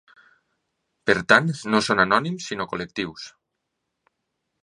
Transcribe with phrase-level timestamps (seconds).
[1.09, 3.27] Per tant no són anònims sinó col·lectius.